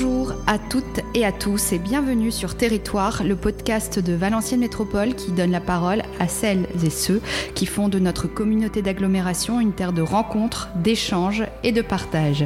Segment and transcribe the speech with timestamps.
[0.00, 5.16] Bonjour à toutes et à tous et bienvenue sur Territoire, le podcast de Valenciennes Métropole
[5.16, 7.20] qui donne la parole à celles et ceux
[7.56, 12.44] qui font de notre communauté d'agglomération une terre de rencontres, d'échanges et de partage.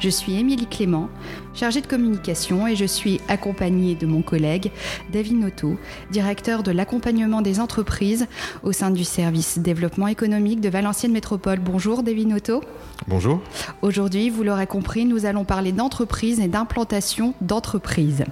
[0.00, 1.10] Je suis Émilie Clément,
[1.52, 4.72] chargée de communication et je suis accompagnée de mon collègue
[5.12, 5.76] David Noto,
[6.10, 8.26] directeur de l'accompagnement des entreprises
[8.62, 11.58] au sein du service développement économique de Valenciennes Métropole.
[11.58, 12.62] Bonjour David Noto.
[13.08, 13.42] Bonjour.
[13.82, 18.24] Aujourd'hui, vous l'aurez compris, nous allons parler d'entreprise et d'implantation d'entreprise.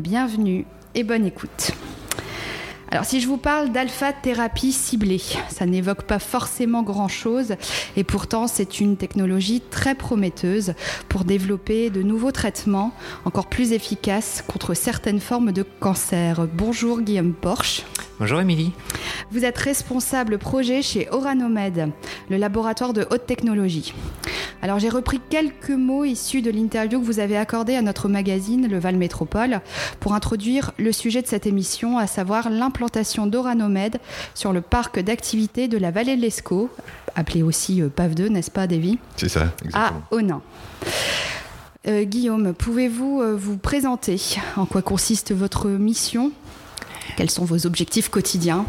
[0.00, 1.70] Bienvenue et bonne écoute.
[2.92, 7.54] Alors si je vous parle d'alpha-thérapie ciblée, ça n'évoque pas forcément grand-chose
[7.96, 10.74] et pourtant c'est une technologie très prometteuse
[11.08, 12.92] pour développer de nouveaux traitements
[13.24, 16.46] encore plus efficaces contre certaines formes de cancer.
[16.52, 17.80] Bonjour Guillaume Porsche.
[18.18, 18.72] Bonjour Émilie.
[19.30, 21.92] Vous êtes responsable projet chez Oranomed,
[22.28, 23.94] le laboratoire de haute technologie.
[24.64, 28.68] Alors j'ai repris quelques mots issus de l'interview que vous avez accordée à notre magazine
[28.68, 29.60] Le Val Métropole
[29.98, 33.98] pour introduire le sujet de cette émission, à savoir l'implantation d'Oranomed
[34.34, 36.70] sur le parc d'activités de la vallée de l'Escaut,
[37.16, 39.00] appelé aussi euh, PAV 2, n'est-ce pas Davy?
[39.16, 40.42] C'est ça, À Onan.
[41.88, 44.20] Euh, Guillaume, pouvez-vous euh, vous présenter
[44.56, 46.30] En quoi consiste votre mission?
[47.16, 48.64] Quels sont vos objectifs quotidiens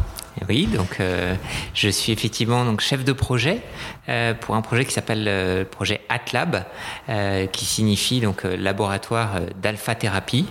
[0.48, 1.34] oui, donc euh,
[1.74, 3.60] je suis effectivement donc chef de projet
[4.08, 6.64] euh, pour un projet qui s'appelle le projet ATLAB,
[7.08, 10.46] euh, qui signifie donc laboratoire d'alpha thérapie,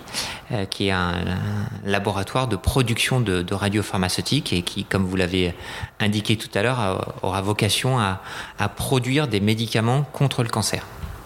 [0.69, 1.23] qui est un,
[1.83, 5.53] laboratoire de production de, de radiopharmaceutique et qui, comme vous l'avez
[5.99, 8.21] indiqué tout à l'heure, aura vocation à,
[8.75, 10.85] produire des médicaments contre le cancer.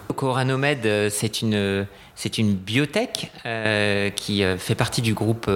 [0.09, 3.31] Donc Oranomed, c'est une c'est une biotech
[4.15, 5.49] qui fait partie du groupe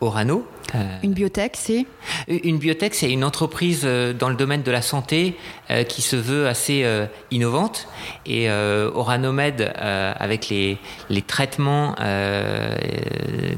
[0.00, 0.46] Orano.
[0.74, 1.84] Euh, une biotech, c'est
[2.28, 5.36] Une biotech, c'est une entreprise euh, dans le domaine de la santé
[5.70, 6.86] euh, qui se veut assez
[7.30, 7.88] innovante.
[8.26, 11.94] Et Oranomed, avec les, les traitements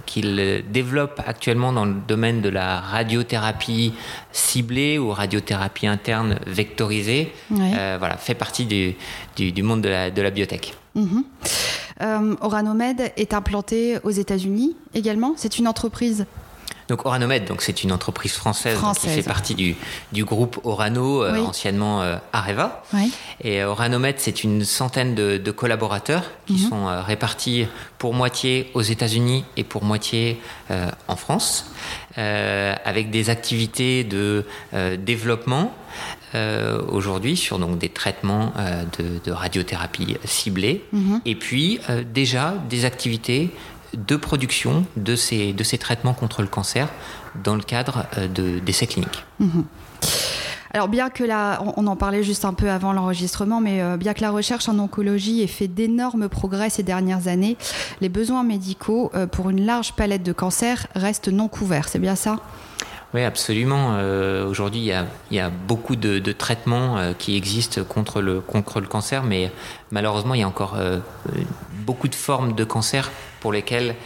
[0.07, 3.95] qu'il développe actuellement dans le domaine de la radiothérapie
[4.33, 8.95] ciblée ou radiothérapie interne vectorisée, voilà, fait partie du,
[9.37, 10.75] du, du, monde de la, de la biotech.
[10.95, 11.23] Mm -hmm.
[12.03, 15.35] Euh, Oranomed est implanté aux États-Unis également.
[15.37, 16.27] C'est une entreprise
[16.89, 19.11] donc Oranomed, donc c'est une entreprise française, française.
[19.11, 19.77] qui fait partie du,
[20.13, 21.41] du groupe Orano, euh, oui.
[21.41, 22.83] anciennement euh, Areva.
[22.93, 23.13] Oui.
[23.43, 26.69] Et Oranomed, c'est une centaine de, de collaborateurs qui mm -hmm.
[26.69, 27.67] sont euh, répartis
[27.99, 30.23] pour moitié aux États-Unis et pour moitié
[30.71, 31.51] euh, en France,
[32.19, 34.45] euh, avec des activités de
[35.13, 35.73] développement
[36.99, 38.47] aujourd'hui sur donc des traitements
[38.97, 41.21] de, de, radiothérapie ciblée, -hmm.
[41.31, 41.69] et puis
[42.21, 43.43] déjà des activités
[43.95, 46.89] de production de ces, de ces traitements contre le cancer
[47.45, 48.07] dans le cadre
[48.65, 49.25] d'essais de, cliniques.
[49.39, 49.63] Mmh.
[50.75, 54.15] Alors bien que la, on en parlait juste un peu avant l'enregistrement, mais euh, bien
[54.15, 57.59] que la recherche en oncologie ait fait d'énormes progrès ces dernières années,
[58.01, 61.89] les besoins médicaux euh, pour une large palette de cancers restent non couverts.
[61.89, 62.39] C'est bien ça?
[63.15, 63.95] Oui, absolument.
[63.97, 68.41] Euh, Aujourd'hui, il, il y, a beaucoup de, de traitements euh, qui existent contre le,
[68.41, 69.53] contre le cancer, mais
[69.91, 70.99] malheureusement, il y a encore euh,
[71.87, 73.97] beaucoup de formes de cancer pour lesquelles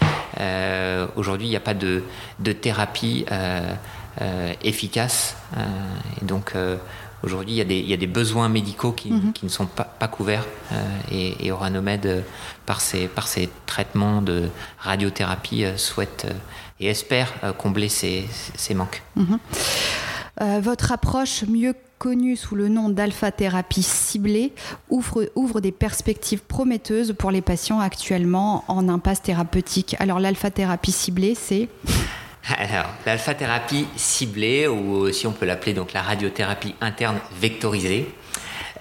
[0.40, 2.02] euh, aujourd'hui, il n'y a pas de,
[2.40, 3.24] de thérapie
[4.64, 5.36] efficace.
[6.20, 6.54] et donc,
[7.22, 9.32] aujourd'hui, il, il, y a des besoins médicaux qui, mm -hmm.
[9.32, 10.46] qui ne sont pas, pas couverts.
[11.12, 12.24] et, et Oranomed,
[12.64, 16.26] par ses, par ses traitements de radiothérapie, souhaite
[16.80, 18.26] et espère euh, combler ces,
[18.56, 19.02] ces manques.
[19.16, 19.36] Mmh.
[20.42, 24.52] Euh, votre approche mieux connue sous le nom d'alpha-thérapie ciblée
[24.90, 29.96] ouvre, ouvre des perspectives prometteuses pour les patients actuellement en impasse thérapeutique.
[29.98, 31.68] Alors l'alpha-thérapie ciblée, c'est
[32.58, 38.06] alors, l'alpha-thérapie ciblée, ou si on peut l'appeler donc la radiothérapie interne vectorisée,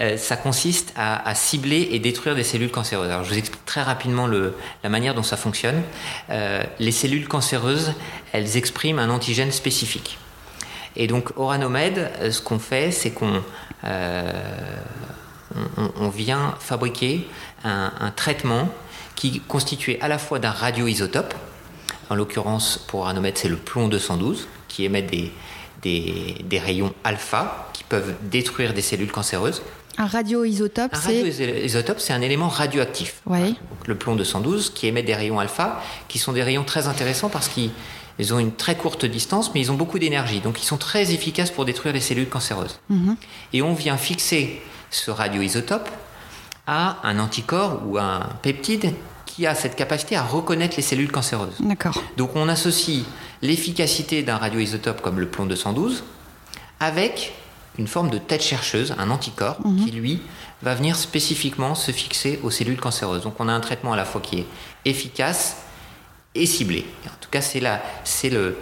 [0.01, 3.09] euh, ça consiste à, cibler et détruire des cellules cancéreuses.
[3.09, 5.81] Alors, je vous explique très rapidement la manière dont ça fonctionne.
[6.29, 7.93] Euh, les cellules cancéreuses,
[8.33, 10.17] elles expriment un antigène spécifique.
[10.97, 13.41] Et donc, Oranomed, ce qu'on fait, c'est qu'on
[13.83, 14.31] euh,
[15.77, 17.27] on, on, vient fabriquer
[17.63, 18.69] un, traitement
[19.15, 21.33] qui est constitué à la fois d'un radioisotope,
[22.09, 28.15] en l'occurrence pour Oranomed, c'est le plomb 212, qui émet des rayons alpha qui peuvent
[28.23, 29.61] détruire des cellules cancéreuses.
[29.97, 31.21] Un radioisotope, c'est...
[31.21, 33.21] Un radioisotope, c'est un élément radioactif.
[33.25, 33.55] Donc,
[33.87, 37.47] le plomb 212 qui émet des rayons alpha, qui sont des rayons très intéressants parce
[37.47, 40.39] qu'ils ont une très courte distance, mais ils ont beaucoup d'énergie.
[40.41, 42.79] Donc ils sont très efficaces pour détruire les cellules cancéreuses.
[42.89, 43.15] -hmm.
[43.53, 44.61] Et on vient fixer
[44.91, 45.89] ce radioisotope
[46.67, 48.93] à un anticorps ou un peptide
[49.25, 51.57] qui a cette capacité à reconnaître les cellules cancéreuses.
[51.59, 52.01] D'accord.
[52.17, 53.03] Donc on associe
[53.41, 56.03] l'efficacité d'un radioisotope comme le plomb 212
[56.79, 57.33] avec
[57.77, 60.21] une forme de tête chercheuse, un anticorps, qui lui
[60.61, 63.23] va venir spécifiquement se fixer aux cellules cancéreuses.
[63.23, 64.45] Donc on a un traitement à la fois qui est
[64.85, 65.57] efficace
[66.33, 66.85] et ciblé.
[67.05, 68.57] En tout cas, c'est la, c'est le,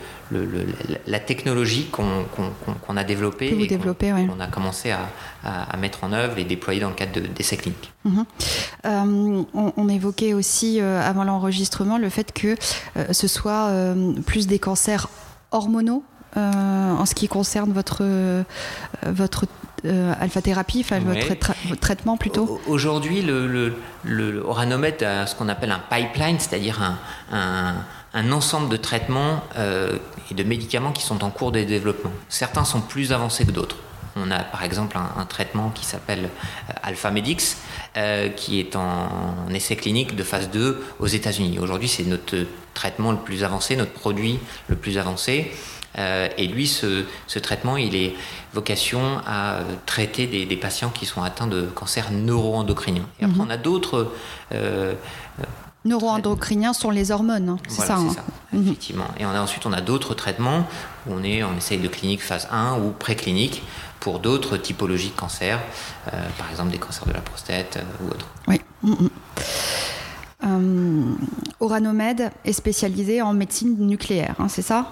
[1.07, 6.79] la technologie qu'on a développée et qu'on a commencé à, mettre en œuvre et déployer
[6.79, 7.91] dans le cadre d'essais cliniques.
[8.05, 8.25] Mhm.
[8.85, 12.55] Euh, on, évoquait aussi euh, avant l'enregistrement le fait que
[12.97, 13.71] euh, ce soit
[14.25, 15.09] plus des cancers
[15.51, 16.03] hormonaux
[16.35, 18.03] en ce qui concerne votre,
[19.05, 19.45] votre
[19.83, 21.35] alpha-thérapie, enfin votre,
[21.79, 26.81] traitement plutôt Aujourd'hui, le, le, le, a ce qu'on appelle un pipeline, c'est-à-dire
[27.31, 27.75] un
[28.13, 29.97] un ensemble de traitements euh,
[30.29, 32.11] et de médicaments qui sont en cours de développement.
[32.29, 33.77] Certains sont plus avancés que d'autres.
[34.15, 36.25] On a par exemple un, traitement qui s'appelle
[36.69, 37.57] euh, Alpha Medix,
[37.97, 41.57] euh, qui est en, essai clinique de phase 2 aux États-Unis.
[41.57, 42.45] Aujourd'hui, c'est notre
[42.75, 45.51] traitement le plus avancé, notre produit le plus avancé.
[45.97, 47.05] Et lui, ce,
[47.39, 48.15] traitement, il est
[48.53, 53.05] vocation à traiter des, patients qui sont atteints de cancer neuro-endocrinien.
[53.19, 53.45] Et après, mhm.
[53.47, 54.11] on a d'autres
[55.85, 58.09] Neuroendocriniens sont les hormones, hein, c'est ça, hein.
[58.13, 58.23] ça
[58.53, 58.67] mhm.
[58.67, 59.07] Effectivement.
[59.19, 60.65] Et on a, ensuite, on a d'autres traitements
[61.07, 63.63] où on est en essai de clinique phase 1 ou préclinique
[63.99, 65.59] pour d'autres typologies de cancers,
[66.07, 68.27] euh, par exemple des cancers de la prostate euh, ou autres.
[68.47, 68.61] Oui.
[68.83, 69.09] Mhm.
[70.45, 71.13] Euh,
[71.59, 74.91] Oranomed est spécialisé en médecine nucléaire, hein, c'est ça?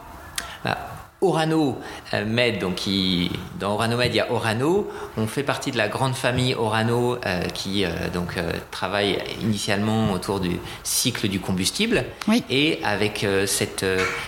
[1.23, 1.77] Orano
[2.15, 4.89] euh, Med, donc qui, dans Orano Med, il y a Orano.
[5.17, 8.33] On fait partie de la grande famille Orano euh, qui euh, donc
[8.71, 12.05] travaille initialement autour du cycle du combustible.
[12.49, 13.85] Et avec cette,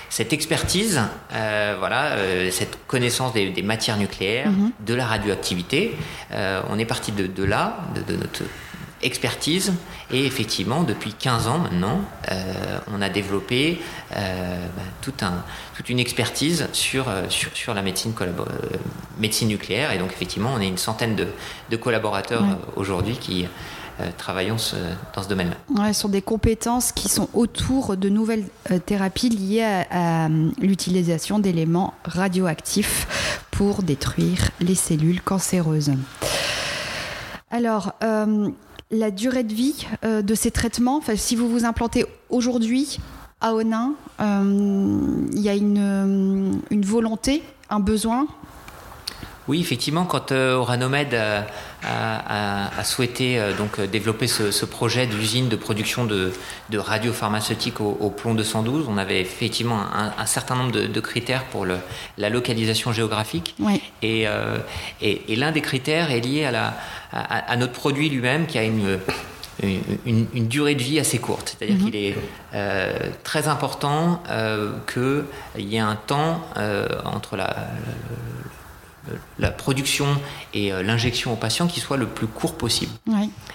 [0.09, 1.01] cette expertise,
[1.31, 2.15] voilà,
[2.51, 4.71] cette connaissance des, matières nucléaires, mhm.
[4.85, 5.95] de la radioactivité,
[6.69, 8.43] on est parti de, de là, de, de notre
[9.03, 9.73] expertise.
[10.11, 12.01] Et effectivement, depuis 15 ans maintenant,
[12.31, 13.79] euh, on a développé
[14.15, 15.43] euh, bah, tout un,
[15.75, 18.13] toute une expertise sur, euh, sur, sur la médecine,
[19.17, 19.91] médecine nucléaire.
[19.91, 21.27] Et donc, effectivement, on est une centaine de,
[21.69, 22.43] de collaborateurs
[22.75, 23.47] aujourd'hui qui
[24.17, 24.55] travaillons
[25.15, 25.83] dans ce domaine-là.
[25.83, 28.45] Ouais, sur des compétences qui sont autour de nouvelles
[28.87, 29.61] thérapies liées
[29.91, 30.29] à, à
[30.59, 35.91] l'utilisation d'éléments radioactifs pour détruire les cellules cancéreuses.
[37.51, 37.93] Alors,
[38.93, 42.99] la durée de vie euh, de ces traitements Si vous vous implantez aujourd'hui
[43.43, 48.25] à Onin, euh, il y a une, une, volonté, un besoin
[49.47, 56.31] Oui, effectivement, quand euh, Oranomed a, souhaité donc développer ce, projet d'usine de production de,
[56.69, 59.79] de radiopharmaceutique au, plomb 212, on avait effectivement
[60.17, 61.75] un, certain nombre de, critères pour le,
[62.17, 63.55] la localisation géographique.
[64.01, 64.25] Et,
[65.01, 66.73] et l'un des critères est lié à la
[67.13, 68.99] à, notre produit lui-même qui a une,
[69.61, 71.55] une, durée de vie assez courte.
[71.57, 71.85] C'est-à-dire mhm.
[71.85, 72.15] qu'il est
[72.53, 77.67] euh, très important euh, qu'il y ait un temps euh, entre la,
[79.37, 80.07] la production
[80.53, 82.93] et l'injection au patient qui soit le plus court possible.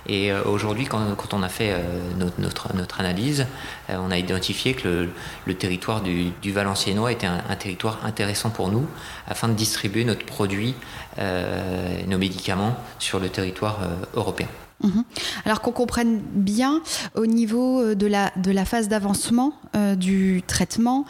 [0.07, 1.75] Et aujourd'hui, quand, on a fait
[2.19, 3.47] notre, notre, analyse,
[3.89, 5.09] on a identifié que
[5.47, 8.87] le, territoire du, du Valenciennois était un, territoire intéressant pour nous
[9.27, 10.75] afin de distribuer notre produit,
[11.17, 13.79] nos médicaments sur le territoire
[14.15, 14.49] européen.
[14.83, 15.05] Mhm.
[15.45, 16.83] Alors qu'on comprenne bien
[17.15, 19.53] au niveau de la, de la phase d'avancement
[19.97, 21.05] du traitement,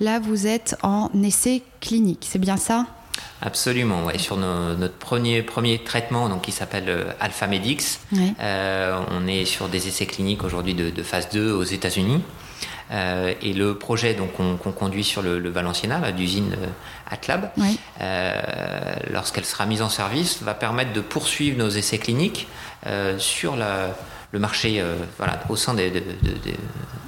[0.00, 2.86] là vous êtes en essai clinique, c'est bien ça?
[3.44, 4.18] Absolument, ouais.
[4.18, 8.00] Sur notre premier, premier traitement, donc, qui s'appelle euh, Alpha Medix,
[8.40, 12.22] euh, on est sur des essais cliniques aujourd'hui de, phase 2 aux États-Unis.
[12.94, 16.56] Euh, et le projet qu'on conduit sur le, le Valenciennes, d'usine
[17.10, 17.50] Atlab,
[19.10, 22.46] lorsqu'elle sera mise en service, va permettre de poursuivre nos essais cliniques
[23.18, 24.82] sur le marché
[25.18, 25.90] voilà, au sein de,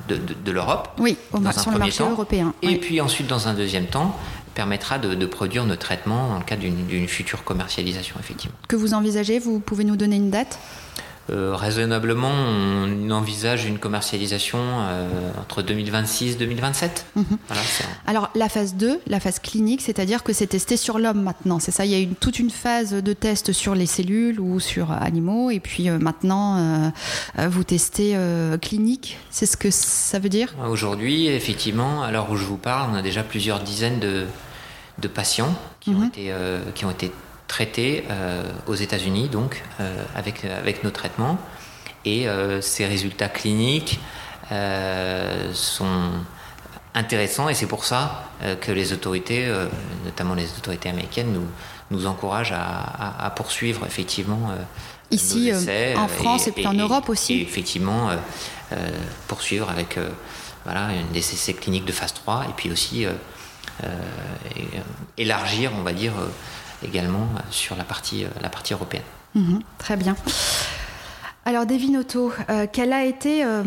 [0.09, 0.88] de, l'Europe.
[0.99, 2.55] Oui, au, dans sur le marché européen.
[2.62, 4.16] Et puis ensuite, dans un deuxième temps,
[4.55, 8.57] permettra de, produire nos traitements dans le cadre d'une future commercialisation, effectivement.
[8.69, 10.59] Que vous envisagez Vous pouvez nous donner une date?
[10.59, 10.86] euh,
[11.28, 15.09] raisonnablement, on envisage une commercialisation euh,
[15.40, 17.06] entre 2026 et 2027.
[17.16, 17.25] Mhm.
[18.06, 21.73] Alors, la phase 2, la phase clinique, c'est-à-dire que c'est testé sur l'homme maintenant, c'est
[21.73, 21.85] ça?
[21.85, 25.50] Il y a une, toute une phase de test sur les cellules ou sur animaux,
[25.50, 26.92] et puis euh, maintenant,
[27.37, 28.16] vous testez
[28.61, 30.54] clinique, c'est ce que ça veut dire?
[30.68, 34.26] Aujourd'hui, effectivement, à l'heure où je vous parle, on a déjà plusieurs dizaines de,
[34.99, 36.06] de patients qui, ont mhm.
[36.06, 37.12] été, euh, qui ont été
[37.49, 41.38] traités euh, aux États-Unis, donc euh, avec, avec nos traitements.
[42.05, 42.29] Et
[42.61, 43.99] ces résultats cliniques
[45.53, 46.11] sont
[46.95, 49.53] intéressants et c'est pour ça que les autorités,
[50.05, 51.49] notamment les autorités américaines, nous,
[51.91, 54.55] nous encouragent à, poursuivre effectivement.
[55.11, 55.50] Ici,
[55.97, 57.41] en France et, puis en Europe aussi.
[57.41, 58.11] Et effectivement,
[59.26, 59.99] poursuivre avec
[60.67, 63.12] voilà, des essais cliniques de phase 3 et puis aussi euh,
[63.85, 63.88] euh,
[65.17, 66.12] élargir, on va dire,
[66.83, 69.02] également sur la partie, partie européenne.
[69.35, 70.16] Mhm, très bien.
[71.49, 73.62] Alors, Devinoto, euh, quel a été euh,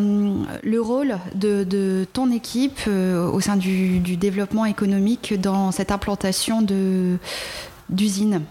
[0.64, 6.62] le rôle de, ton équipe euh, au sein du, développement économique dans cette implantation
[7.90, 8.42] d'usines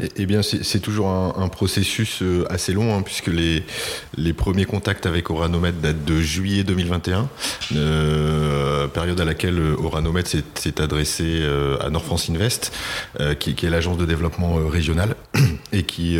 [0.00, 5.30] eh, eh bien, c'est toujours un, processus assez long, hein, puisque les, premiers contacts avec
[5.30, 7.28] Oranomed datent de juillet 2021,
[8.88, 11.42] période à laquelle Oranomed s'est adressé
[11.80, 12.72] à North France Invest,
[13.38, 15.16] qui, qui, est l'agence de développement régional,
[15.72, 16.18] et qui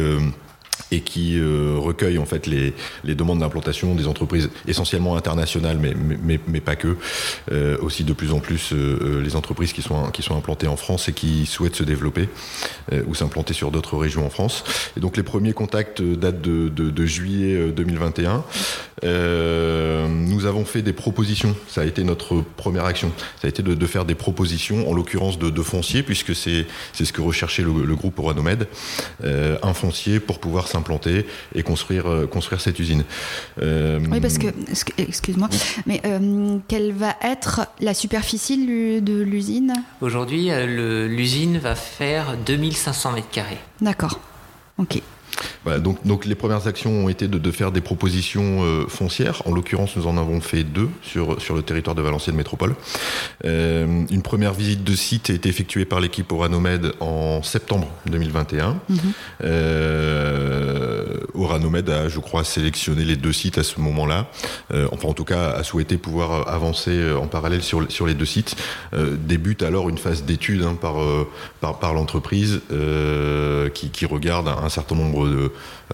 [0.95, 2.75] et qui euh, recueille en fait les,
[3.15, 6.97] demandes d'implantation des entreprises essentiellement internationales, mais, mais, mais pas que,
[7.53, 10.77] euh, aussi de plus en plus euh, les entreprises qui sont, qui sont implantées en
[10.77, 12.29] France et qui souhaitent se développer
[13.07, 14.65] ou s'implanter sur d'autres régions en France.
[14.97, 18.45] Et donc les premiers contacts datent de, juillet 2021.
[19.03, 23.87] nous avons fait des propositions, ça a été notre première action, ça a été de,
[23.87, 27.97] faire des propositions, en l'occurrence de, de foncier, puisque c'est ce que recherchait le, le
[27.97, 28.67] groupe Oranomed,
[29.23, 33.05] un foncier pour pouvoir s'implanter et construire, euh, construire cette usine.
[33.61, 34.49] Euh, oui, parce que,
[34.99, 35.49] excuse-moi,
[35.87, 39.73] mais euh, quelle va être la superficie de l'usine?
[40.01, 43.59] Aujourd'hui, l'usine va faire 2500 mètres carrés.
[43.81, 44.21] D'accord.
[44.79, 45.01] Ok
[45.79, 49.43] donc, donc, les premières actions ont été de, faire des propositions euh, foncières.
[49.47, 52.75] En l'occurrence, nous en avons fait deux sur, sur le territoire de Valenciennes Métropole.
[53.45, 58.81] Euh, une première visite de site a été effectuée par l'équipe Oranomed en septembre 2021.
[58.89, 58.97] Mm
[59.45, 64.27] euh, Oranomed a, je crois, sélectionné les deux sites à ce moment-là.
[64.73, 68.25] Euh, enfin, en tout cas, a souhaité pouvoir avancer en parallèle sur, sur les deux
[68.25, 68.57] sites.
[68.93, 70.97] débute alors une phase d'étude hein, par,
[71.61, 72.61] par, par l'entreprise
[73.75, 75.24] qui, qui regarde un certain nombre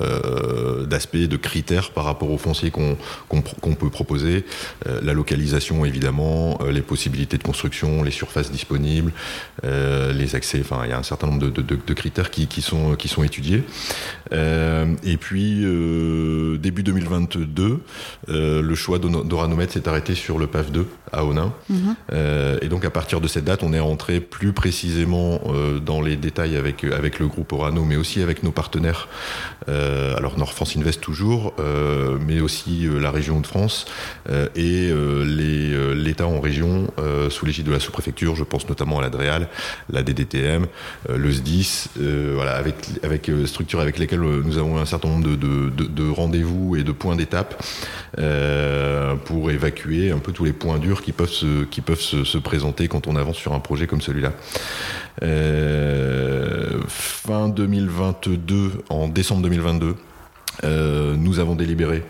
[0.00, 4.44] euh, d'aspects, de critères par rapport aux fonciers qu'on peut proposer.
[4.86, 9.12] Euh, la localisation, évidemment, euh, les possibilités de construction, les surfaces disponibles,
[9.62, 10.60] les accès.
[10.60, 13.62] Enfin, il y a un certain nombre de, critères qui, sont, qui sont étudiés.
[14.32, 15.60] et puis,
[16.58, 17.80] début 2022,
[18.28, 21.52] le choix d'Oranomed s'est arrêté sur le PAF 2 à Onin.
[21.68, 21.96] Mhm.
[22.62, 25.40] et donc, à partir de cette date, on est rentré plus précisément
[25.84, 29.08] dans les détails avec, avec le groupe Orano, mais aussi avec nos partenaires
[29.66, 33.86] alors Nord France Invest toujours, euh, mais aussi euh, la région de France
[34.54, 34.90] et
[35.94, 36.88] l'État en région
[37.30, 38.36] sous l'égide de la sous-préfecture.
[38.36, 39.48] Je pense notamment à la DREAL,
[39.90, 40.66] la DDTM,
[41.08, 41.88] le SDIS,
[42.34, 46.92] voilà, avec, avec structures avec lesquelles nous avons un certain nombre de, rendez-vous et de
[46.92, 47.62] points d'étape
[49.24, 52.88] pour évacuer un peu tous les points durs qui peuvent se, qui peuvent se, présenter
[52.88, 54.32] quand on avance sur un projet comme celui-là.
[56.88, 59.96] fin 2022, en décembre 2022,
[60.64, 62.04] euh, nous avons délibéré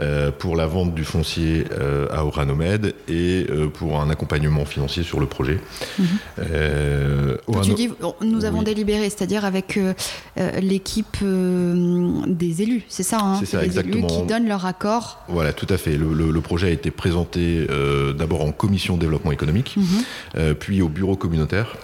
[0.00, 5.04] euh, pour la vente du foncier euh, à Oranomed et euh, pour un accompagnement financier
[5.04, 5.60] sur le projet.
[5.98, 7.36] Mhm.
[7.62, 9.78] tu dis, nous avons délibéré, c'est-à-dire avec
[10.60, 13.36] l'équipe des élus, c'est ça, hein?
[13.38, 15.22] C'est ça, les élus qui donnent leur accord.
[15.28, 15.96] Voilà, tout à fait.
[15.96, 17.66] Le, projet a été présenté
[18.18, 20.54] d'abord en commission développement économique, mhm.
[20.54, 21.76] puis au bureau communautaire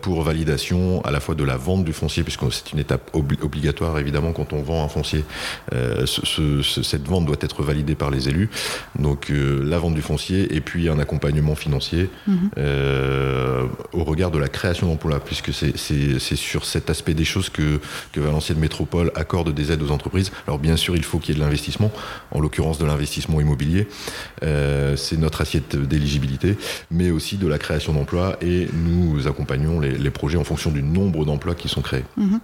[0.00, 3.98] pour validation à la fois de la vente du foncier, puisque c'est une étape obligatoire
[3.98, 5.24] évidemment quand on vend un foncier.
[5.70, 8.48] ce cette vente doit être validée par les élus.
[8.98, 12.50] Donc euh, la vente du foncier et puis un accompagnement financier mhm.
[12.58, 17.80] euh, au regard de la création d'emplois, puisque c'est sur cet aspect des choses que,
[18.12, 20.30] que Valenciennes Métropole accorde des aides aux entreprises.
[20.46, 21.90] Alors bien sûr, il faut qu'il y ait de l'investissement,
[22.30, 23.88] en l'occurrence de l'investissement immobilier.
[24.42, 26.56] Euh, c'est notre assiette d'éligibilité,
[26.90, 31.24] mais aussi de la création d'emplois et nous accompagnons les, projets en fonction du nombre
[31.24, 32.04] d'emplois qui sont créés.
[32.16, 32.40] Mhm.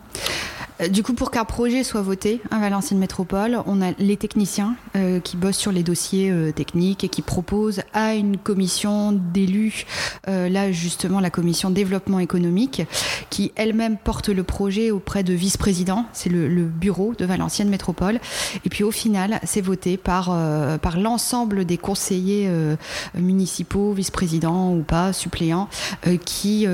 [0.81, 4.77] Euh, du coup, pour qu'un projet soit voté à Valenciennes Métropole, on a les techniciens
[4.97, 9.87] euh, qui bossent sur les dossiers euh, techniques et qui proposent à une commission d'élus,
[10.27, 12.83] là justement la commission développement économique,
[13.31, 18.21] qui elle-même porte le projet auprès de vice-présidents, c'est le, bureau de Valenciennes Métropole.
[18.65, 20.27] Et puis au final, c'est voté par,
[20.81, 22.51] par l'ensemble des conseillers
[23.15, 25.69] municipaux, vice-présidents ou pas, suppléants,
[26.25, 26.67] qui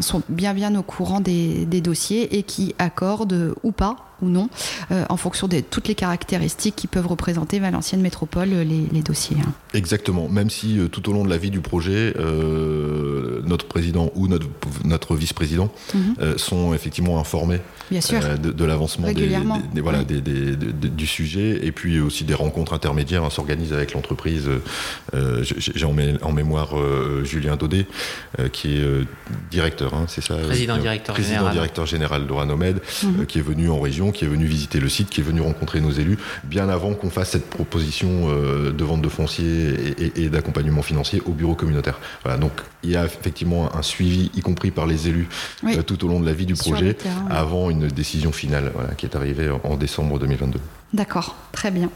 [0.00, 3.27] sont bien bien au courant des, des dossiers et qui accordent
[3.62, 4.48] ou pas ou non,
[4.90, 9.36] euh, en fonction de toutes les caractéristiques qui peuvent représenter Valenciennes Métropole, euh, les, dossiers.
[9.40, 9.52] Hein.
[9.74, 12.14] Exactement, même si euh, tout au long de la vie du projet,
[13.44, 14.46] notre président ou notre,
[14.84, 16.36] notre vice-président mhm.
[16.36, 17.60] sont effectivement informés
[17.90, 18.20] Bien sûr.
[18.20, 23.94] de, l'avancement des, voilà, du sujet, et puis aussi des rencontres intermédiaires hein, s'organisent avec
[23.94, 24.48] l'entreprise.
[25.42, 26.74] J'ai en, mémoire
[27.24, 27.86] Julien Daudet,
[28.52, 28.84] qui est
[29.50, 30.36] directeur, hein, c'est ça?
[30.36, 31.44] Président-directeur général.
[31.44, 33.26] Président-directeur général d'Oranomed, mhm.
[33.26, 35.80] qui est venu en région qui est venu visiter le site, qui est venu rencontrer
[35.80, 40.82] nos élus, bien avant qu'on fasse cette proposition euh, de vente de foncier et, d'accompagnement
[40.82, 41.98] financier au bureau communautaire.
[42.24, 45.28] Voilà, donc il y a effectivement effectivement un suivi, y compris par les élus,
[45.86, 46.96] tout au long de la vie du projet,
[47.30, 50.58] avant une décision finale qui est arrivée en décembre 2022.
[50.92, 51.90] D'accord, très bien.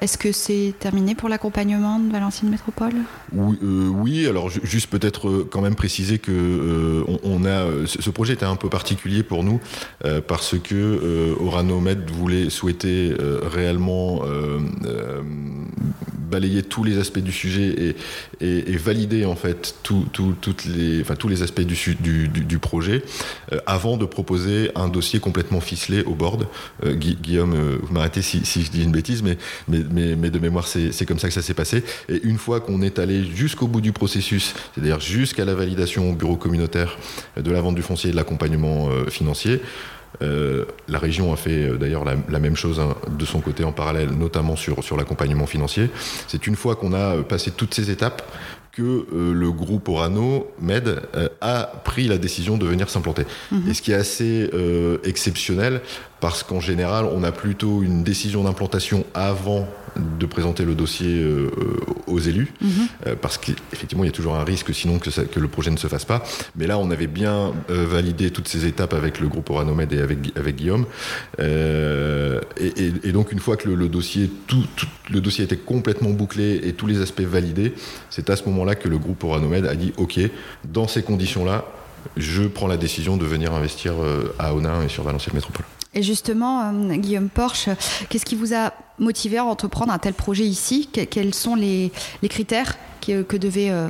[0.00, 2.94] Est-ce que c'est terminé pour l'accompagnement de Valenciennes Métropole?
[3.32, 8.08] Oui, euh, oui, alors juste peut-être euh, quand même préciser que euh, on, a ce
[8.08, 9.60] projet était un peu particulier pour nous
[10.26, 14.22] parce que Oranomed voulait souhaiter réellement
[16.30, 17.94] balayer tous les aspects du sujet
[18.40, 21.96] et, et, valider en fait tout, toutes les, enfin, tous les aspects du,
[22.28, 23.02] du, projet
[23.66, 26.46] avant de proposer un dossier complètement ficelé au board.
[26.84, 29.36] Guillaume, vous m'arrêtez si, si, je dis une bêtise, mais,
[29.68, 29.80] mais
[30.16, 31.82] mais, de mémoire, c'est comme ça que ça s'est passé.
[32.08, 36.14] Et une fois qu'on est allé jusqu'au bout du processus, c'est-à-dire jusqu'à la validation au
[36.14, 36.98] bureau communautaire
[37.36, 39.60] de la vente du foncier et de l'accompagnement euh, financier,
[40.22, 43.72] euh, la région a fait euh, d'ailleurs la, même chose hein, de son côté en
[43.72, 45.90] parallèle, notamment sur, sur l'accompagnement financier.
[46.26, 48.22] C'est une fois qu'on a passé toutes ces étapes
[48.72, 51.02] que le groupe Orano Med
[51.40, 53.24] a pris la décision de venir s'implanter.
[53.50, 53.68] Mhm.
[53.68, 54.48] Et ce qui est assez
[55.02, 55.80] exceptionnel,
[56.20, 61.50] parce qu'en général, on a plutôt une décision d'implantation avant de présenter le dossier euh,
[62.06, 62.70] aux élus, mhm.
[63.06, 65.76] euh, parce qu'effectivement, il y a toujours un risque sinon que, que, le projet ne
[65.76, 66.22] se fasse pas.
[66.56, 70.00] Mais là, on avait bien euh, validé toutes ces étapes avec le groupe Oranomed et
[70.00, 70.86] avec, avec Guillaume.
[71.38, 74.64] Et, donc, une fois que le, dossier, tout,
[75.10, 77.74] le dossier était complètement bouclé et tous les aspects validés,
[78.08, 80.18] c'est à ce moment-là que le groupe Oranomed a dit, OK,
[80.64, 81.64] dans ces conditions-là,
[82.16, 83.94] je prends la décision de venir investir
[84.38, 85.66] à Onin et sur Valenciennes Métropole.
[85.94, 87.68] Et justement, euh, Guillaume Porsche,
[88.08, 90.88] qu'est-ce qui vous a motivé à entreprendre un tel projet ici?
[90.88, 91.90] Quels sont les,
[92.28, 92.76] critères?
[93.10, 93.88] Que, devait euh,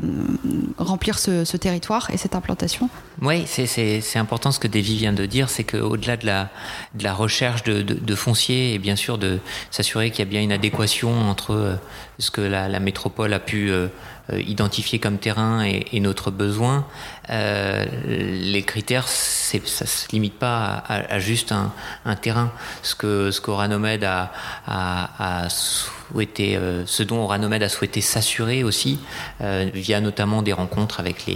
[0.79, 2.89] remplir ce, territoire et cette implantation
[3.21, 6.49] Oui, c'est important ce que Davy vient de dire, c'est qu'au-delà de la,
[6.95, 9.39] de recherche de, foncier et bien sûr de
[9.71, 11.75] s'assurer qu'il y a bien une adéquation entre euh,
[12.19, 13.71] ce que la, métropole a pu
[14.33, 16.87] identifier comme terrain et, notre besoin,
[17.29, 21.73] les critères ça se limite pas à, juste un,
[22.17, 22.53] terrain.
[22.83, 24.33] Ce que ce qu'Oranomed a,
[24.67, 25.49] a,
[26.17, 29.01] euh, ce dont Oranomed a souhaité s'assurer aussi,
[29.41, 31.27] euh, via notamment des rencontres avec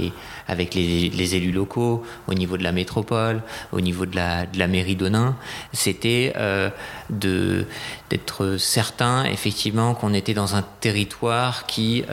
[0.74, 5.36] les élus locaux, au niveau de la métropole, au niveau de la, mairie d'Onin,
[5.72, 6.70] c'était euh,
[7.10, 12.04] d'être certain effectivement qu'on était dans un territoire qui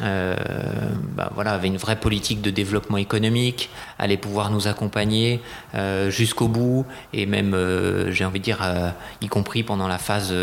[0.00, 3.70] bah, voilà, avait une vraie politique de développement économique,
[4.02, 5.40] allait pouvoir nous accompagner
[5.74, 8.60] euh, jusqu'au bout et même, euh, j'ai envie de dire,
[9.20, 10.34] y compris pendant la phase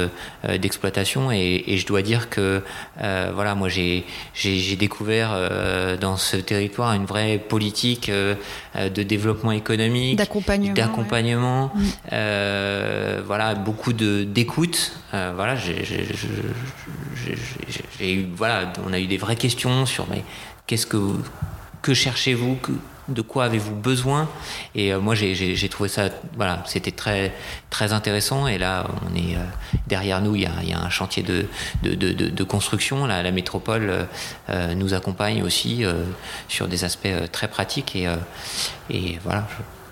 [0.48, 1.32] d'exploitation.
[1.32, 2.64] Et, je dois dire que,
[2.98, 4.06] voilà, moi j'ai
[4.78, 5.32] découvert
[6.00, 13.22] dans ce territoire une vraie politique de développement économique, d'accompagnement, mm.
[13.26, 14.94] voilà, beaucoup d'écoute.
[15.12, 15.56] voilà,
[18.00, 20.24] j'ai voilà, on a eu des vraies questions sur mais
[20.68, 20.98] qu'est-ce que
[21.82, 22.58] que cherchez-vous
[23.10, 24.30] de quoi avez-vous besoin
[24.76, 27.34] Et euh, moi, j'ai trouvé ça, voilà, c'était très,
[27.70, 28.48] très intéressant.
[28.48, 29.44] Et là, on est euh,
[29.88, 33.06] derrière nous, il y, a, un chantier de, construction.
[33.06, 34.08] La, la métropole
[34.50, 35.84] euh, nous accompagne aussi
[36.48, 37.98] sur des aspects très pratiques.
[38.90, 39.48] Et, voilà.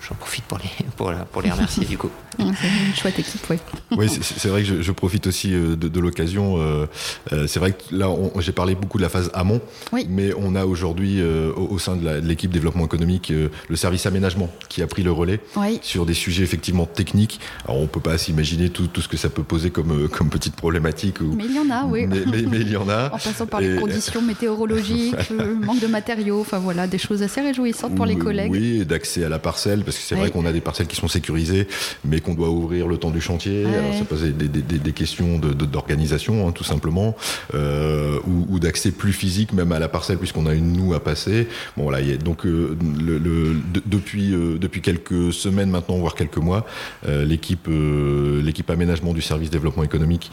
[0.08, 2.10] J'en profite pour les, pour, pour les remercier du coup.
[2.38, 3.58] C'est une chouette équipe, oui.
[3.98, 6.58] oui, c'est vrai que je, profite aussi euh, de, l'occasion.
[6.60, 6.86] Euh,
[7.34, 9.60] euh, c'est vrai que là, j'ai parlé beaucoup de la phase amont,
[9.92, 10.06] oui.
[10.10, 14.88] mais on a aujourd'hui au, sein de l'équipe développement économique le service aménagement qui a
[14.88, 15.40] pris le relais
[15.82, 17.40] sur des sujets effectivement techniques.
[17.66, 20.56] Alors on peut pas s'imaginer tout, tout, ce que ça peut poser comme, comme petite
[20.56, 21.22] problématique.
[21.22, 22.08] Ou, mais il y en a, oui.
[22.08, 23.08] Mais, mais, il y en a.
[23.14, 27.42] en passant par les conditions météorologiques, le manque de matériaux, enfin voilà, des choses assez
[27.42, 28.52] réjouissantes pour les collègues.
[28.52, 31.68] Oui, d'accès à la parcelle, parce c'est vrai qu'on a des parcelles qui sont sécurisées,
[32.06, 33.66] mais qu'on doit ouvrir le temps du chantier.
[33.98, 37.16] ça pose des, des, des questions d'organisation, de, hein, tout simplement,
[37.54, 41.48] euh, ou, d'accès plus physique même à la parcelle, puisqu'on a une noue à passer.
[41.76, 43.56] Bon, voilà, y a, donc euh, le, le,
[43.86, 46.66] depuis, euh, depuis quelques semaines maintenant, voire quelques mois,
[47.08, 50.32] l'équipe l'équipe aménagement du service développement économique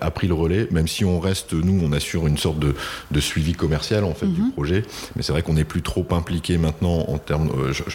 [0.00, 2.74] a pris le relais, même si on reste, nous, on assure une sorte de,
[3.10, 4.52] de suivi commercial en fait du mhm.
[4.52, 4.82] projet,
[5.14, 7.50] mais c'est vrai qu'on n'est plus trop impliqué maintenant en termes,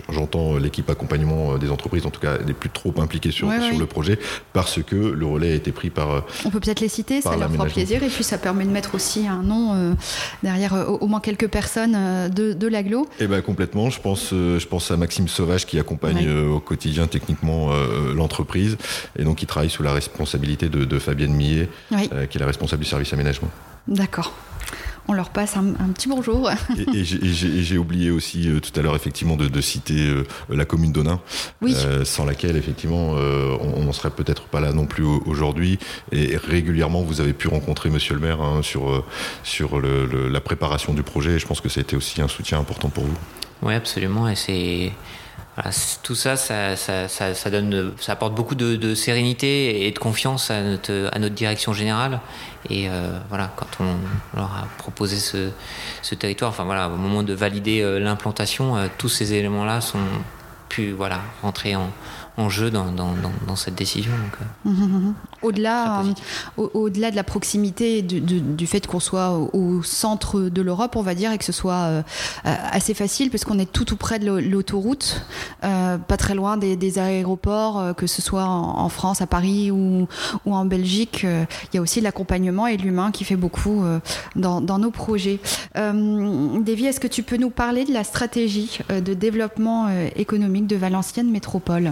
[0.09, 3.79] j'entends l'équipe accompagnée euh, des entreprises, en tout cas, n'est plus trop impliquées sur, sur
[3.79, 4.19] le projet
[4.53, 6.11] parce que le relais a été pris par.
[6.11, 8.03] Euh, On peut peut-être les citer, ça leur fera plaisir.
[8.03, 9.93] Et puis ça permet de mettre aussi un nom euh,
[10.43, 13.07] derrière au, moins quelques personnes de, de l'aglo.
[13.19, 13.89] Eh ben complètement.
[13.89, 17.71] Je pense, je pense à Maxime Sauvage qui accompagne au quotidien techniquement
[18.15, 18.77] l'entreprise
[19.17, 22.89] et donc qui travaille sous la responsabilité de, Fabienne Millet, qui est la responsable du
[22.89, 23.49] service aménagement.
[23.87, 24.33] D'accord.
[25.07, 26.49] On leur passe un, petit bonjour.
[26.93, 30.13] Et, j'ai oublié aussi tout à l'heure effectivement de, citer
[30.49, 31.19] la commune d'Onin,
[32.03, 35.79] sans laquelle effectivement on n'en serait peut-être pas là non plus aujourd'hui.
[36.11, 39.03] Et régulièrement, vous avez pu rencontrer Monsieur le maire hein, sur,
[39.43, 41.31] sur la préparation du projet.
[41.31, 43.17] Et je pense que ça a été aussi un soutien important pour vous.
[43.61, 44.27] Oui, absolument.
[44.27, 44.91] Et c'est
[46.01, 50.61] tout ça ça, ça, ça, donne, ça apporte beaucoup de, sérénité et de confiance à
[50.61, 52.19] notre, à notre direction générale.
[52.69, 55.49] Et euh, voilà, quand on leur a proposé ce,
[56.01, 59.99] ce, territoire, enfin voilà, au moment de valider euh, l'implantation, euh, tous ces éléments-là sont
[60.69, 61.91] pu voilà rentrer en,
[62.41, 63.13] en jeu dans, dans,
[63.47, 64.11] dans, cette décision.
[64.11, 65.13] Euh, mmh, mmh, mmh.
[65.43, 66.01] Au-delà,
[66.57, 71.01] euh, au-delà de la proximité du, du, fait qu'on soit au, centre de l'Europe, on
[71.01, 72.01] va dire, et que ce soit euh,
[72.43, 75.25] assez facile, parce qu'on est tout tout près de l'autoroute,
[75.61, 80.07] pas très loin des, des aéroports, que ce soit en, France, à Paris ou,
[80.45, 81.23] ou en Belgique.
[81.23, 83.83] Il y a aussi l'accompagnement et l'humain qui fait beaucoup
[84.35, 85.39] dans, dans, nos projets.
[85.75, 91.31] Davy, est-ce que tu peux nous parler de la stratégie de développement économique de Valenciennes
[91.31, 91.91] Métropole?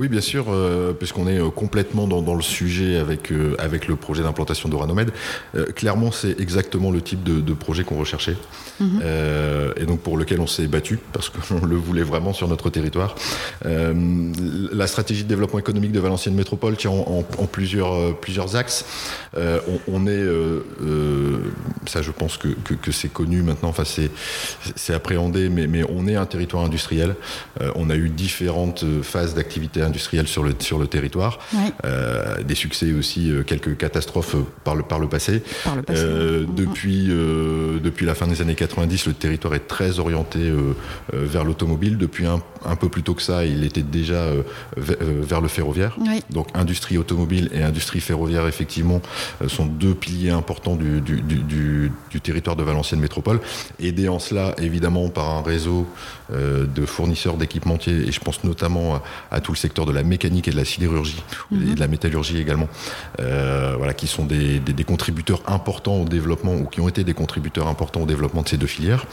[0.00, 3.96] Oui, bien sûr, euh, puisqu'on est euh, complètement dans, le sujet avec, euh, avec le
[3.96, 5.10] projet d'implantation d'Oranomed.
[5.74, 8.36] clairement, c'est exactement le type de, projet qu'on recherchait
[8.80, 9.02] mhm.
[9.76, 13.14] et donc pour lequel on s'est battu parce qu'on le voulait vraiment sur notre territoire.
[13.64, 18.84] la stratégie de développement économique de Valenciennes Métropole tient en, plusieurs, plusieurs axes.
[19.36, 20.24] On, est,
[21.86, 26.16] ça je pense que, que, c'est connu maintenant, enfin c'est appréhendé, mais, mais on est
[26.16, 27.14] un territoire industriel.
[27.74, 31.38] on a eu différentes phases d'activité industrielle sur le, sur le territoire.
[31.84, 35.42] Euh, des succès aussi, euh, quelques catastrophes euh, par le, par le passé.
[35.88, 40.52] depuis, depuis la fin des années 90, le territoire est très orienté
[41.12, 41.98] vers l'automobile.
[41.98, 44.26] Depuis un, un, peu plus tôt que ça, il était déjà
[44.76, 45.96] vers le ferroviaire.
[46.30, 49.00] Donc industrie automobile et industrie ferroviaire, effectivement,
[49.48, 53.40] sont deux piliers importants du, du, du, du territoire de Valenciennes Métropole.
[53.80, 55.86] Aidé en cela, évidemment, par un réseau
[56.30, 60.48] de fournisseurs d'équipementiers, et je pense notamment à, à tout le secteur de la mécanique
[60.48, 62.68] et de la sidérurgie et de la métallurgie également,
[63.20, 67.68] euh, voilà, qui sont des, contributeurs importants au développement ou qui ont été des contributeurs
[67.68, 69.06] importants au développement de ces deux filières.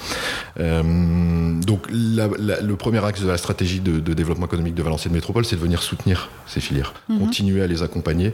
[0.60, 5.56] Euh, donc le premier axe de la stratégie de, développement économique de Valenciennes Métropole, c'est
[5.56, 7.19] de venir soutenir ces filières, mhm.
[7.19, 8.34] continuer à les accompagner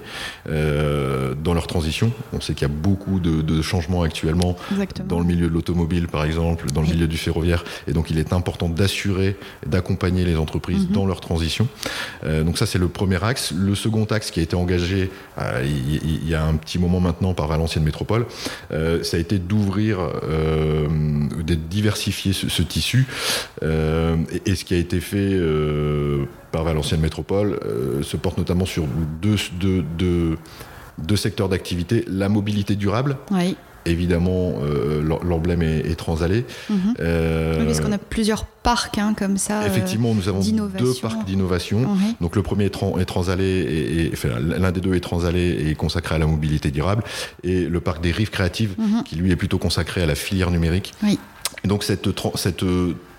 [0.50, 2.12] euh, dans leur transition.
[2.34, 4.56] On sait qu'il y a beaucoup de, changements actuellement
[5.08, 8.20] dans le milieu de l'automobile, par exemple, dans le milieu du ferroviaire, et donc il
[8.20, 10.94] est important d'assurer, d'accompagner les entreprises mhm.
[10.94, 11.68] dans leur transition.
[12.24, 13.52] Euh, donc ça, c'est le premier axe.
[13.52, 17.34] Le second axe qui a été engagé euh, il, y a un petit moment maintenant
[17.34, 18.26] par Valenciennes Métropole,
[18.72, 23.08] euh, ça a été d'ouvrir, de diversifier ce, tissu.
[23.62, 25.40] Et, ce qui a été fait
[26.52, 27.60] par Valenciennes Métropole
[28.02, 28.86] se porte notamment sur
[29.22, 29.38] deux,
[30.98, 33.18] deux secteurs d'activité, la mobilité durable.
[33.86, 36.46] Évidemment, euh, l'emblème est, transalé.
[36.70, 36.78] Mhm.
[37.00, 39.66] Euh, parce qu'on a plusieurs parcs hein, comme ça.
[39.66, 41.88] Effectivement, nous avons deux parcs d'innovation.
[42.22, 46.28] Donc le premier est, transalé, et, l'un des deux est transalé et consacré à la
[46.28, 47.04] mobilité durable,
[47.44, 49.04] et le parc des rives créatives, mhm.
[49.04, 50.94] qui lui est plutôt consacré à la filière numérique.
[51.04, 51.20] Oui.
[51.64, 52.66] Et donc cette, cette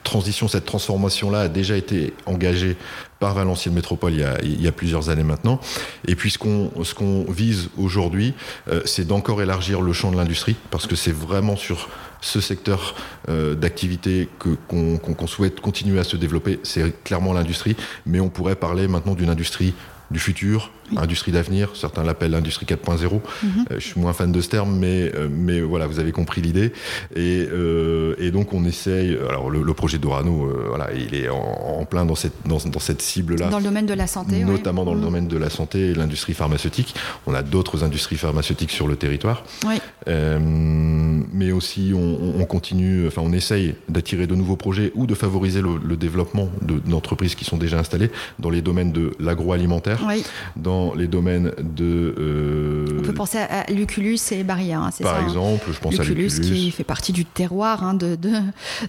[0.07, 2.77] transition, cette transformation-là a déjà été engagée
[3.19, 5.61] par Valenciennes Métropole il y a, plusieurs années maintenant.
[6.07, 8.35] Et puis ce qu'on vise aujourd'hui,
[8.69, 11.89] euh, c'est d'encore élargir le champ de l'industrie, parce que c'est vraiment sur
[12.21, 12.95] ce secteur
[13.29, 14.29] euh, d'activité
[14.69, 19.29] qu'on souhaite continuer à se développer, c'est clairement l'industrie, mais on pourrait parler maintenant d'une
[19.29, 19.75] industrie
[20.11, 23.21] du futur, industrie d'avenir, certains l'appellent industrie 4.0.
[23.43, 23.65] Mhm.
[23.71, 26.41] Euh, je suis moins fan de ce terme, mais, euh, mais voilà, vous avez compris
[26.41, 26.73] l'idée.
[27.15, 32.07] Et, euh, et, donc on essaye, alors le, projet d'Orano, voilà, il est en, plein
[32.07, 33.49] dans cette, dans, dans cette cible-là.
[33.49, 34.45] Dans le domaine de la santé.
[34.45, 35.05] Notamment dans le mhm.
[35.05, 36.95] domaine de la santé et l'industrie pharmaceutique.
[37.27, 39.45] On a d'autres industries pharmaceutiques sur le territoire.
[39.67, 39.81] Oui.
[40.07, 45.61] mais aussi on, on, continue, enfin on essaye d'attirer de nouveaux projets ou de favoriser
[45.61, 50.25] le, le développement d'entreprises qui sont déjà installées dans les domaines de l'agroalimentaire, oui.
[50.57, 52.15] dans les domaines de.
[52.19, 55.25] Euh, On peut penser à Lucullus et Barilla, hein, c'est ça Par hein.
[55.25, 56.41] exemple, je pense à Lucullus.
[56.41, 58.33] qui fait partie du terroir hein, de, de,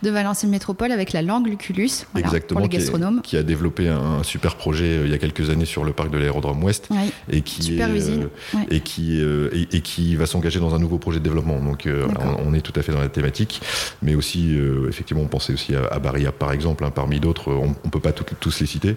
[0.04, 3.22] de Valenciennes Métropole avec la langue Lucullus, Exactement, pour les gastronomes.
[3.22, 6.12] Qui, a développé un, super projet euh, il y a quelques années sur le parc
[6.12, 6.90] de l'aérodrome Ouest.
[7.30, 8.28] Et qui super usine.
[8.56, 11.60] Euh, et, qui, et, qui va s'engager dans un nouveau projet de développement.
[11.60, 11.88] Donc
[12.46, 13.62] on, est tout à fait dans la thématique.
[14.02, 17.54] Mais aussi, effectivement, on pensait aussi à, Barilla, par exemple, parmi d'autres.
[17.54, 18.96] On ne peut pas tous les citer.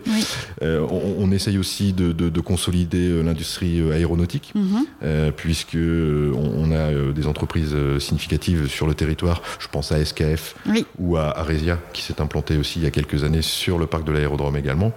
[0.61, 5.33] on, essaye aussi de, de consolider consolider l'industrie aéronautique, mhm.
[5.35, 9.43] puisque on, a des entreprises significatives sur le territoire.
[9.59, 10.55] Je pense à SKF
[10.99, 14.05] ou à Aresia, qui s'est implanté aussi il y a quelques années sur le parc
[14.05, 14.93] de l'aérodrome également.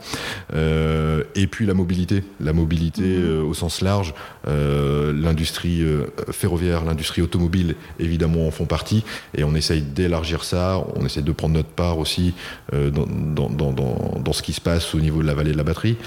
[0.54, 3.50] et puis la mobilité, la mobilité mhm.
[3.50, 4.14] au sens large,
[4.46, 5.84] l'industrie
[6.32, 9.04] ferroviaire, l'industrie automobile, évidemment, en font partie.
[9.36, 10.84] Et on essaye d'élargir ça.
[10.96, 12.34] On essaye de prendre notre part aussi
[12.72, 13.72] dans, dans, dans,
[14.20, 15.98] dans, ce qui se passe au niveau de la vallée de la batterie.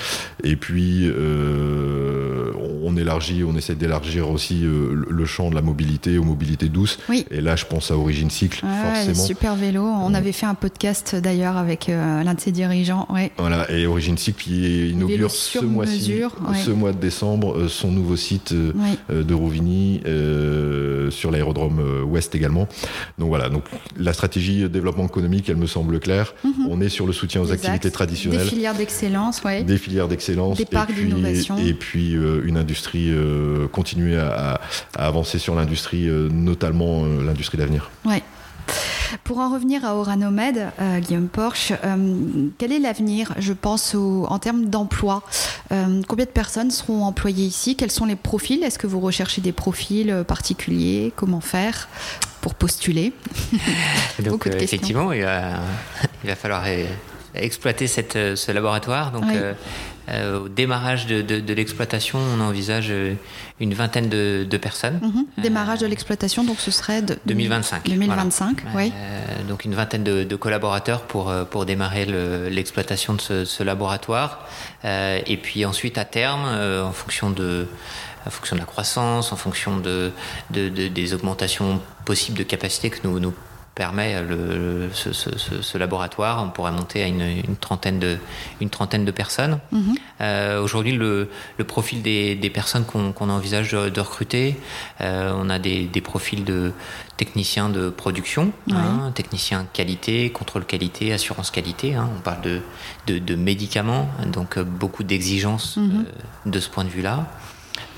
[0.44, 6.18] Et puis, euh, on élargit, on essaie d'élargir aussi euh, le champ de la mobilité
[6.18, 6.98] aux mobilités douces.
[7.08, 7.26] Oui.
[7.30, 9.14] Et là, je pense à Origine Cycle, forcément.
[9.26, 9.82] Super vélo.
[9.82, 13.06] On avait fait un podcast d'ailleurs avec euh, l'un de ses dirigeants.
[13.10, 13.32] Ouais.
[13.38, 16.22] Voilà, et Origine Cycle qui inaugure ce mois-ci,
[16.64, 20.02] ce mois de décembre, son nouveau site de Rouvigny
[21.10, 22.68] sur l'aérodrome ouest également.
[23.18, 23.64] Donc voilà, donc
[23.96, 26.34] la stratégie développement économique, elle me semble claire.
[26.44, 26.66] Mhm.
[26.70, 28.40] On est sur le soutien aux activités traditionnelles.
[28.40, 29.64] Des filières d'excellence, oui.
[29.64, 30.58] Des filières d'excellence.
[30.58, 31.56] Des d'innovation.
[31.58, 34.60] Et puis euh, une industrie, euh, continuer à,
[34.94, 37.90] avancer sur l'industrie, euh, notamment l'industrie d'avenir.
[38.04, 38.22] Oui.
[39.22, 41.72] Pour en revenir à Oranomed, Guillaume Porsche,
[42.58, 45.22] quel est l'avenir, je pense, en termes d'emploi?
[45.70, 47.76] Combien de personnes seront employées ici?
[47.76, 48.64] Quels sont les profils?
[48.64, 51.12] Est-ce que vous recherchez des profils particuliers?
[51.14, 51.88] Comment faire
[52.40, 53.12] pour postuler?
[54.24, 55.60] Donc, effectivement, il va,
[56.24, 56.64] il va falloir
[57.36, 59.12] exploiter cette, ce laboratoire.
[59.12, 59.54] Donc, euh,
[60.08, 62.92] euh, au démarrage de, de, l'exploitation, on envisage
[63.60, 65.00] une vingtaine de, de personnes.
[65.02, 65.42] Mhm.
[65.42, 67.84] Démarrage de l'exploitation, donc ce serait de 2025.
[67.88, 68.92] 2025, oui.
[69.48, 72.06] donc une vingtaine de, collaborateurs pour, pour démarrer
[72.50, 74.46] l'exploitation de ce, ce laboratoire.
[74.84, 77.66] et puis ensuite, à terme, en fonction de
[78.26, 80.10] en fonction de la croissance, en fonction de,
[80.50, 83.32] de, des augmentations possibles de capacité que nous, nous
[83.76, 86.42] permet le, ce, laboratoire.
[86.42, 88.16] On pourrait monter à une, trentaine, de,
[88.60, 89.60] une trentaine de personnes.
[89.70, 89.94] Mhm.
[90.22, 91.28] Euh, aujourd'hui, le,
[91.68, 94.56] profil des, personnes qu'on envisage de, recruter,
[95.02, 96.72] euh, on a des, profils de
[97.18, 101.94] techniciens de production, hein, techniciens qualité, contrôle qualité, assurance qualité.
[101.94, 102.08] Hein.
[102.16, 106.06] on parle de, de, médicaments, donc euh, beaucoup d'exigences mhm.
[106.46, 107.26] de ce point de vue-là.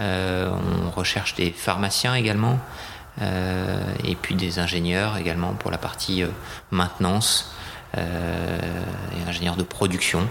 [0.00, 2.58] on recherche des pharmaciens également.
[3.20, 6.28] Euh, et puis des ingénieurs également pour la partie euh,
[6.70, 7.52] maintenance
[7.96, 8.58] euh,
[9.16, 10.28] et ingénieurs de production.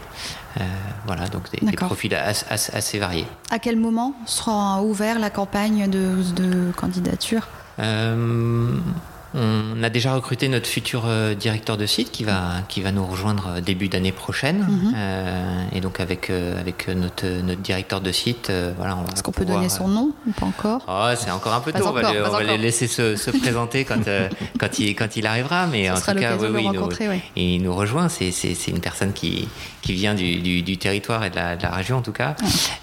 [1.05, 3.27] voilà, donc des, profils assez, variés.
[3.51, 7.47] À quel moment sera ouvert la campagne de, de candidature?
[9.37, 13.05] On a déjà recruté notre futur euh, directeur de site qui va, qui va nous
[13.05, 14.65] rejoindre euh, début d'année prochaine.
[14.67, 14.93] Mhm.
[14.95, 19.69] Euh, et donc avec, avec notre, notre directeur de site, voilà, Est-ce qu'on peut donner
[19.69, 20.81] son nom ou pas encore?
[20.87, 21.87] Oh, C'est encore un peu tôt.
[21.87, 24.03] on va, les, laisser se, présenter quand,
[24.59, 25.67] quand, il, quand il arrivera.
[25.67, 26.89] Mais en tout cas, oui, il, nous,
[27.35, 28.09] il nous rejoint.
[28.09, 29.47] C'est, une personne qui,
[29.81, 32.35] qui vient du, du, territoire et de la, de la, région en tout cas.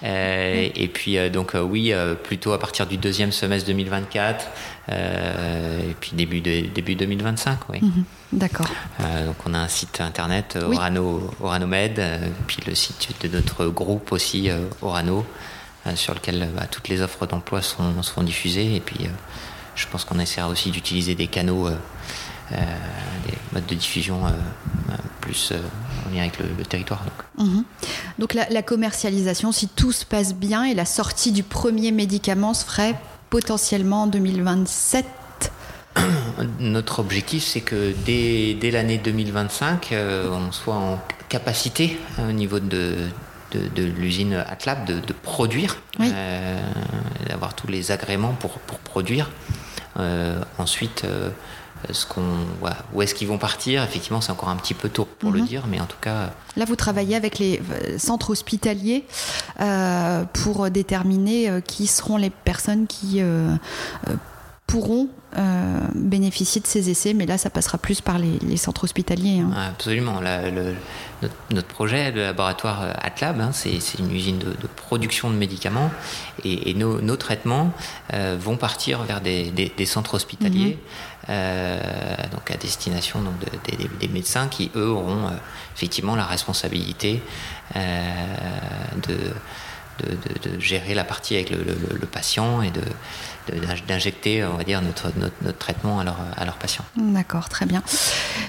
[0.02, 4.46] Et puis donc oui, plutôt à partir du deuxième semestre 2024.
[4.90, 7.80] Euh, et puis début, de, début 2025, oui.
[7.82, 8.04] Mhm.
[8.32, 8.66] D'accord.
[9.00, 13.66] Euh, donc on a un site internet Orano, Oranomed, euh, puis le site de notre
[13.66, 14.50] groupe aussi
[14.82, 15.24] Orano,
[15.94, 18.76] sur lequel bah, toutes les offres d'emploi sont, seront diffusées.
[18.76, 19.08] Et puis
[19.74, 21.68] je pense qu'on essaiera aussi d'utiliser des canaux,
[22.50, 24.22] des modes de diffusion
[25.20, 25.52] plus
[26.06, 27.04] en lien avec le, territoire.
[27.04, 27.64] Donc, mhm.
[28.18, 32.54] donc la, la, commercialisation, si tout se passe bien et la sortie du premier médicament
[32.54, 32.94] se ferait
[33.34, 35.04] potentiellement en 2027
[36.58, 42.32] Notre objectif, c'est que dès, dès l'année 2025, euh, on soit en capacité hein, au
[42.32, 42.96] niveau de,
[43.52, 46.58] de, l'usine Atlab de, de produire, euh,
[47.28, 49.30] d'avoir tous les agréments pour, pour produire.
[49.98, 51.06] Euh, ensuite,
[51.92, 52.22] ce qu'on,
[52.92, 55.46] où est-ce qu'ils vont partir Effectivement, c'est encore un petit peu tôt pour le mhm.
[55.46, 56.30] dire, mais en tout cas.
[56.56, 59.04] Là, vous travaillez avec les euh, centres hospitaliers
[59.60, 63.20] euh, pour déterminer euh, qui seront les personnes qui
[64.80, 65.08] pourront
[65.94, 69.40] bénéficier de ces essais, mais là, ça passera plus par les, centres hospitaliers.
[69.40, 69.50] Hein.
[69.70, 70.20] Absolument.
[71.50, 75.90] notre, projet, le laboratoire Atlab, hein, c'est une usine de, production de médicaments
[76.44, 77.72] et, nos, traitements
[78.12, 80.74] vont partir vers des, centres hospitaliers.
[80.74, 81.14] Mhm.
[81.30, 81.78] Euh,
[82.32, 83.32] donc à destination donc
[83.98, 85.30] des médecins qui, eux, auront euh,
[85.74, 87.22] effectivement la responsabilité
[87.76, 88.02] euh,
[89.06, 89.16] de,
[90.06, 92.82] de, gérer la partie avec le, patient et de
[93.86, 95.10] d'injecter, on va dire, notre,
[95.58, 96.84] traitement à leurs patients.
[96.96, 97.82] D'accord, très bien.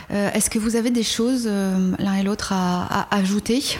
[0.09, 3.77] Est-ce que vous avez des choses, l'un et l'autre, à, ajouter?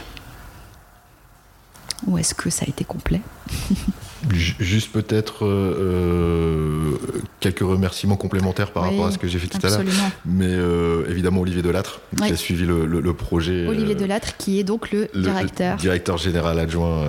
[2.07, 3.21] Ou est-ce que ça a été complet?
[4.31, 5.45] Juste peut-être
[7.39, 9.83] quelques remerciements complémentaires par rapport à ce que j'ai fait tout à l'heure.
[10.25, 13.67] Mais euh, évidemment, Olivier Delattre, qui a suivi le, projet.
[13.67, 15.77] Olivier Delattre, qui est donc le, directeur.
[15.77, 17.03] directeur général adjoint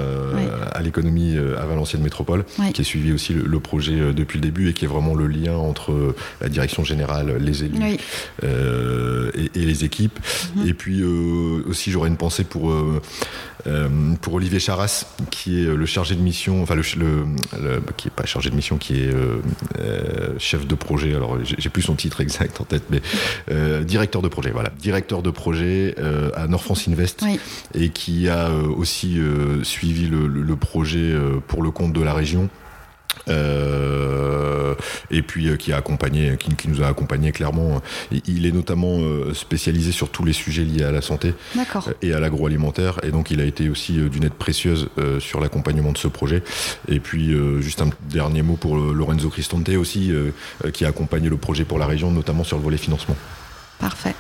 [0.73, 4.73] à l'économie à Valenciennes Métropole, qui a suivi aussi le, projet depuis le début et
[4.75, 7.99] qui est vraiment le lien entre la direction générale, les élus
[8.43, 10.19] et, les équipes.
[10.57, 10.69] Mhm.
[10.69, 12.73] Et puis aussi, j'aurais une pensée pour
[13.67, 13.89] euh,
[14.21, 16.83] pour Olivier Charras, qui est le chargé de mission, enfin le,
[17.97, 19.39] qui est pas chargé de mission, qui est euh,
[19.79, 21.15] euh, chef de projet.
[21.15, 23.01] Alors j'ai plus son titre exact en tête, mais
[23.85, 24.51] directeur de projet.
[24.51, 25.95] Voilà, directeur de projet
[26.35, 27.25] à Nord France Invest
[27.75, 29.19] et qui a aussi
[29.63, 31.15] suivi le, projet
[31.47, 32.49] pour le compte de la région.
[33.29, 34.75] Euh,
[35.11, 37.83] et puis euh, qui a accompagné, qui, nous a accompagné clairement.
[38.27, 41.35] Il est notamment euh, spécialisé sur tous les sujets liés à la santé
[42.03, 45.99] et à l'agroalimentaire, et donc il a été aussi d'une aide précieuse sur l'accompagnement de
[45.99, 46.43] ce projet.
[46.89, 50.13] Et puis juste un dernier mot pour Lorenzo Cristante aussi,
[50.73, 53.17] qui a accompagné le projet pour la région, notamment sur le volet financement.
[53.79, 54.15] Parfait.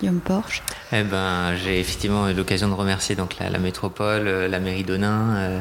[0.00, 0.62] Guillaume Porsche.
[0.92, 5.60] Eh ben, j'ai effectivement eu l'occasion de remercier donc la, métropole, la mairie d'Onin.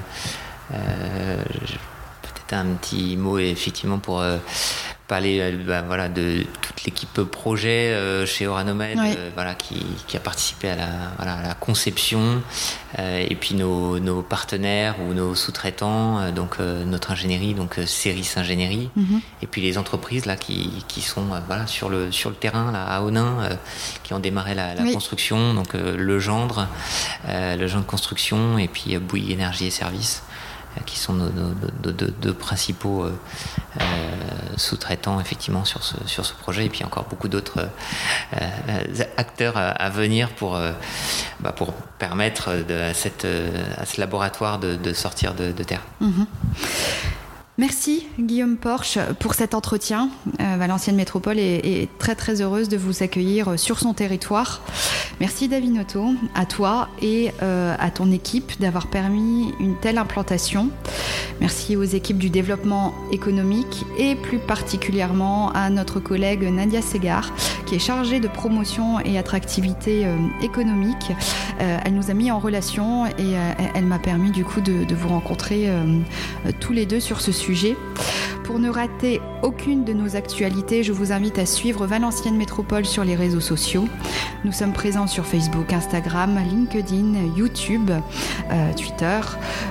[0.74, 1.44] Euh,
[2.56, 4.38] un petit mot effectivement pour euh,
[5.08, 8.98] parler euh, bah, voilà, de toute l'équipe projet euh, chez Oranomed
[9.36, 9.84] voilà, qui,
[10.16, 12.42] a participé à la, la conception
[12.98, 19.22] et puis nos, nos, partenaires ou nos sous-traitants, donc notre ingénierie, donc Ceris Ingénierie, mhm.
[19.42, 22.84] et puis les entreprises là, qui, qui sont voilà, sur, le, sur le terrain là,
[22.84, 23.48] à Onin,
[24.04, 26.68] qui ont démarré la, construction, donc le gendre,
[27.30, 30.24] le gendre construction et puis Bouillie Énergie et Services.
[30.78, 31.28] Euh, qui sont nos,
[31.84, 33.12] deux principaux euh,
[33.80, 33.84] euh,
[34.56, 37.68] sous-traitants effectivement sur ce, sur ce projet et puis encore beaucoup d'autres
[39.18, 40.58] acteurs à, venir pour,
[41.40, 45.82] bah, pour permettre à, cette, à ce laboratoire de, sortir de, terre.
[46.00, 46.26] Mhm.
[47.62, 50.10] Merci Guillaume Porsche pour cet entretien.
[50.40, 54.64] Euh, Valenciennes Métropole est, très très heureuse de vous accueillir sur son territoire.
[55.20, 60.72] Merci David Noto, à toi et euh, à ton équipe d'avoir permis une telle implantation.
[61.40, 67.32] Merci aux équipes du développement économique et plus particulièrement à notre collègue Nadia Segar
[67.72, 71.14] qui est chargée de promotion et attractivité euh, économique.
[71.58, 73.34] elle nous a mis en relation et
[73.76, 75.70] elle m'a permis du coup de, de vous rencontrer
[76.60, 77.78] tous les deux sur ce sujet
[78.52, 83.06] pour ne rater aucune de nos actualités, je vous invite à suivre Valenciennes Métropole sur
[83.06, 83.86] les réseaux sociaux.
[84.44, 87.92] Nous sommes présents sur Facebook, Instagram, LinkedIn, YouTube,
[88.52, 89.20] euh, Twitter.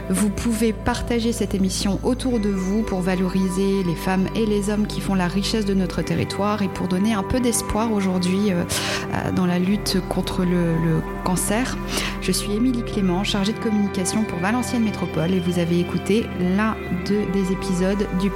[0.08, 4.86] Vous pouvez partager cette émission autour de vous pour valoriser les femmes et les hommes
[4.86, 8.64] qui font la richesse de notre territoire et pour donner un peu d'espoir aujourd'hui euh,
[9.12, 11.76] euh, dans la lutte contre le, cancer.
[12.22, 16.76] Je suis Émilie Clément, chargée de communication pour Valenciennes Métropole et vous avez écouté l'un
[17.06, 18.30] des épisodes du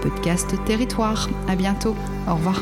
[0.64, 1.28] Territoire.
[1.48, 1.94] À bientôt.
[2.28, 2.60] Au revoir.